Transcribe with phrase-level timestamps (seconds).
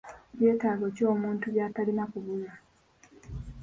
[0.37, 2.53] Byetaago ki omuntu by'atalina kubulwa?